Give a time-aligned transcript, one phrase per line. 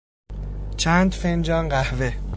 [0.77, 2.15] چند فنجان قهوه